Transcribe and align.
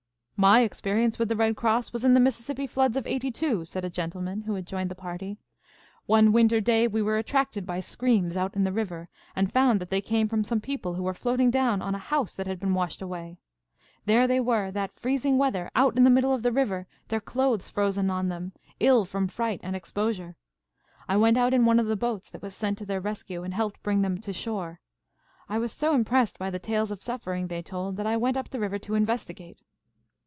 "My 0.43 0.61
experience 0.61 1.19
with 1.19 1.29
the 1.29 1.35
Red 1.35 1.55
Cross 1.55 1.93
was 1.93 2.03
in 2.03 2.15
the 2.15 2.19
Mississippi 2.19 2.65
floods 2.65 2.97
of 2.97 3.05
'82," 3.05 3.63
said 3.65 3.85
a 3.85 3.91
gentleman 3.91 4.41
who 4.41 4.55
had 4.55 4.65
joined 4.65 4.89
the 4.89 4.95
party. 4.95 5.37
"One 6.07 6.31
winter 6.31 6.59
day 6.59 6.87
we 6.87 6.99
were 6.99 7.19
attracted 7.19 7.63
by 7.63 7.79
screams 7.79 8.35
out 8.35 8.55
in 8.55 8.63
the 8.63 8.71
river, 8.71 9.07
and 9.35 9.51
found 9.53 9.79
that 9.79 9.91
they 9.91 10.01
came 10.01 10.27
from 10.27 10.43
some 10.43 10.59
people 10.59 10.95
who 10.95 11.03
were 11.03 11.13
floating 11.13 11.51
down 11.51 11.83
on 11.83 11.93
a 11.93 11.99
house 11.99 12.33
that 12.33 12.47
had 12.47 12.59
been 12.59 12.73
washed 12.73 13.03
away. 13.03 13.37
There 14.07 14.25
they 14.25 14.39
were, 14.39 14.71
that 14.71 14.95
freezing 14.99 15.37
weather, 15.37 15.69
out 15.75 15.95
in 15.95 16.05
the 16.05 16.09
middle 16.09 16.33
of 16.33 16.41
the 16.41 16.51
river, 16.51 16.87
their 17.09 17.21
clothes 17.21 17.69
frozen 17.69 18.09
on 18.09 18.29
them, 18.29 18.53
ill 18.79 19.05
from 19.05 19.27
fright 19.27 19.59
and 19.61 19.75
exposure. 19.75 20.37
I 21.07 21.17
went 21.17 21.37
out 21.37 21.53
in 21.53 21.65
one 21.65 21.79
of 21.79 21.85
the 21.85 21.95
boats 21.95 22.31
that 22.31 22.41
was 22.41 22.55
sent 22.55 22.79
to 22.79 22.85
their 22.87 22.99
rescue, 22.99 23.43
and 23.43 23.53
helped 23.53 23.83
bring 23.83 24.01
them 24.01 24.17
to 24.21 24.33
shore. 24.33 24.79
I 25.47 25.59
was 25.59 25.71
so 25.71 25.93
impressed 25.93 26.39
by 26.39 26.49
the 26.49 26.57
tales 26.57 26.89
of 26.89 27.03
suffering 27.03 27.45
they 27.45 27.61
told 27.61 27.95
that 27.97 28.07
I 28.07 28.17
went 28.17 28.37
up 28.37 28.49
the 28.49 28.59
river 28.59 28.79
to 28.79 28.95
investigate. 28.95 29.61